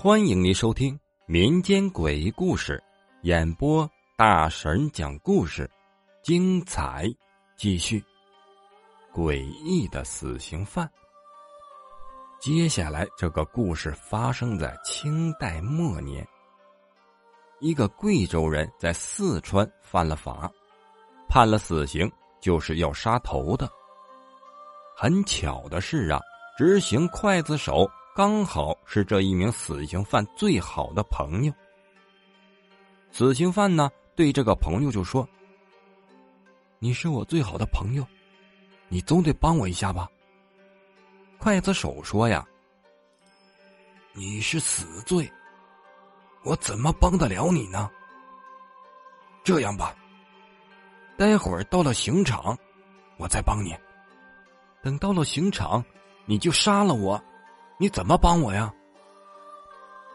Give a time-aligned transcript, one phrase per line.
[0.00, 2.80] 欢迎您收听民间诡异故事，
[3.22, 5.68] 演播大神讲故事，
[6.22, 7.04] 精彩
[7.56, 8.00] 继续。
[9.12, 10.88] 诡异的死刑犯。
[12.38, 16.24] 接下来这个故事发生在清代末年。
[17.58, 20.48] 一个贵州人在四川犯了法，
[21.28, 22.08] 判了死刑，
[22.40, 23.68] 就是要杀头的。
[25.00, 26.20] 很巧的是啊，
[26.56, 31.52] 执行刽子手刚好是这一名死刑犯最好的朋友。
[33.12, 35.26] 死刑犯呢，对这个朋友就说
[36.80, 38.04] ：“你是我最好的朋友，
[38.88, 40.10] 你总得帮我一下吧。”
[41.38, 42.44] 刽子手说：“呀，
[44.14, 45.30] 你是死罪。”
[46.42, 47.88] 我怎么帮得了你呢？
[49.44, 49.94] 这样吧，
[51.16, 52.58] 待会儿到了刑场，
[53.16, 53.72] 我再帮你。
[54.88, 55.84] 等到了刑场，
[56.24, 57.22] 你就杀了我，
[57.76, 58.72] 你怎么帮我呀？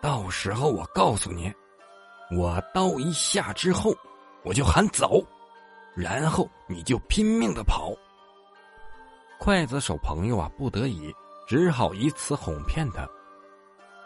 [0.00, 1.52] 到时候我告诉你，
[2.34, 3.94] 我刀一下之后，
[4.42, 5.22] 我就喊走，
[5.94, 7.92] 然后你就拼命的跑。
[9.38, 11.14] 刽子手朋友啊，不得已，
[11.46, 13.06] 只好以此哄骗他。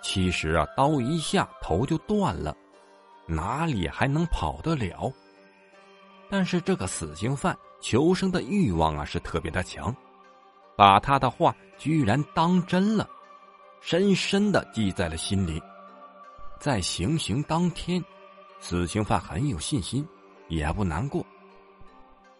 [0.03, 2.57] 其实啊，刀一下头就断了，
[3.25, 5.13] 哪里还能跑得了？
[6.29, 9.95] 但是这个死刑犯求生的欲望啊是特别的强，
[10.77, 13.09] 把他的话居然当真了，
[13.81, 15.63] 深深的记在了心里。
[16.59, 18.03] 在行刑当天，
[18.61, 20.07] 死刑犯很有信心，
[20.49, 21.25] 也不难过。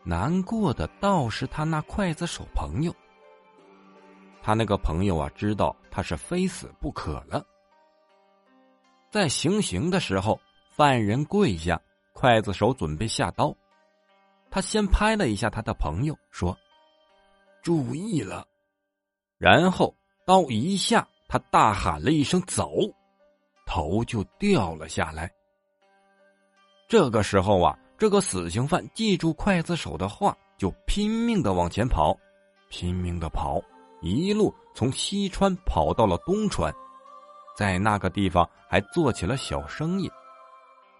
[0.03, 2.95] 难过的倒是他那刽子手朋友。
[4.43, 7.45] 他那个朋友啊，知道他是非死不可了。
[9.11, 10.39] 在行刑的时候，
[10.71, 11.81] 犯人跪下，
[12.15, 13.55] 刽子手准备下刀，
[14.51, 16.57] 他先拍了一下他的朋友，说
[17.67, 18.47] ：“注意了。”
[19.39, 19.93] 然后
[20.25, 22.71] 刀一下，他大喊了一声“走”，
[23.67, 25.29] 头就掉了下来。
[26.87, 32.17] 这个时候啊，这个死刑犯记住刽子手的话，就拼命的往前跑，
[32.69, 33.61] 拼命的跑，
[34.01, 36.73] 一路从西川跑到了东川。
[37.57, 40.09] 在那个地方还做起了小生意，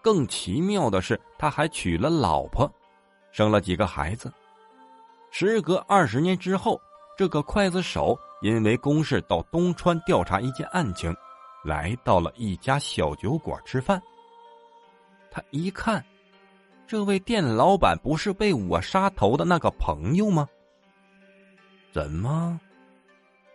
[0.01, 2.69] 更奇妙的是，他还娶了老婆，
[3.31, 4.29] 生了几个孩子。
[5.39, 6.81] 时隔二十年之后，
[7.15, 11.15] 这个刽子手因为公事到东川调查一件案情，
[11.63, 14.01] 来到了一家小酒馆吃饭。
[15.29, 16.03] 他一看，
[16.87, 20.49] 这位店老板不是被我杀头的那个朋友吗？
[21.93, 22.59] 怎么，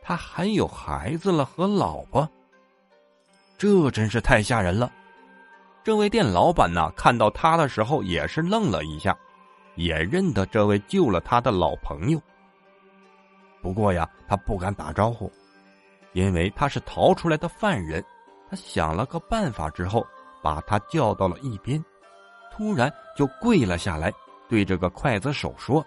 [0.00, 2.30] 他还有孩子了和老婆？
[3.58, 4.88] 这真是太吓人了！
[5.82, 9.18] 这位店老板呢，看到他的时候也是愣了一下，
[9.74, 12.20] 也认得这位救了他的老朋友。
[13.60, 15.30] 不过呀，他不敢打招呼，
[16.12, 18.04] 因为他是逃出来的犯人。
[18.50, 20.06] 他想了个办法之后，
[20.42, 21.82] 把他叫到了一边，
[22.50, 24.12] 突然就跪了下来，
[24.48, 25.84] 对这个刽子手说：“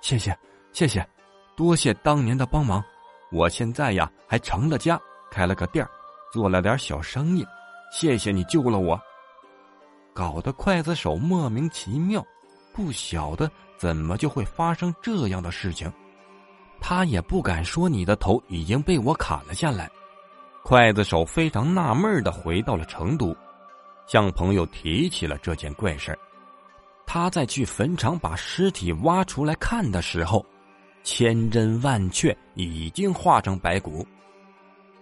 [0.00, 0.36] 谢谢，
[0.72, 1.06] 谢谢，
[1.56, 2.82] 多谢当年的帮忙。
[3.30, 4.98] 我现在呀，还成了家，
[5.30, 5.86] 开了个店。”
[6.30, 7.46] 做了点小生意，
[7.90, 9.00] 谢谢你救了我。
[10.12, 12.22] 搞得刽子手莫名其妙，
[12.78, 15.92] 不晓得怎么就会发生这样的事情。
[16.80, 19.90] 他也不敢说你的头已经被我砍了下来。
[20.62, 23.36] 刽子手非常纳闷的回到了成都，
[24.06, 26.16] 向朋友提起了这件怪事
[27.04, 30.46] 他在去坟场把尸体挖出来看的时候，
[31.02, 34.06] 千真万确已经化成白骨。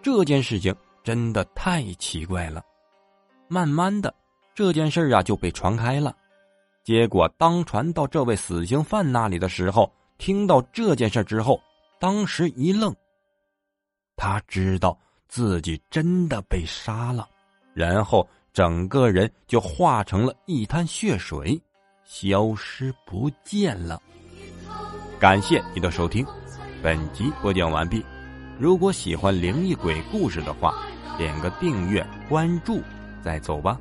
[0.00, 0.74] 这件事情。
[1.04, 2.60] 真的太奇怪了，
[3.46, 4.12] 慢慢的
[4.56, 6.12] 这件事啊就被传开了。
[6.86, 11.60] 结果当传到这位死刑犯那里的时候，听到这件事之后，
[11.98, 12.94] 当时一愣。
[14.14, 17.28] 他知道自己真的被杀了，
[17.74, 21.60] 然后整个人就化成了一滩血水，
[22.04, 24.00] 消失不见了。
[25.18, 26.24] 感谢你的收听，
[26.80, 28.00] 本集播讲完毕。
[28.60, 30.72] 如果喜欢灵异鬼故事的话，
[31.18, 32.80] 点个订阅，关注，
[33.24, 33.76] 再走吧。